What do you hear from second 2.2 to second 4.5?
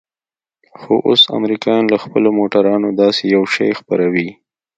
موټرانو داسې يو شى خپروي.